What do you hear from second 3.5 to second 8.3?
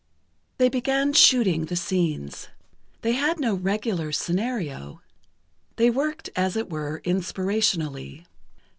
regular scenario. They worked, as it were, inspirationally.